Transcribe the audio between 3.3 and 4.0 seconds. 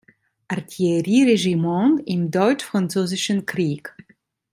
Krieg.